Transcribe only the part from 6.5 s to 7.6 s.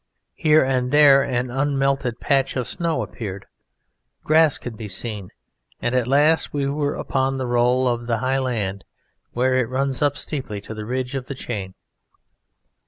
we were upon the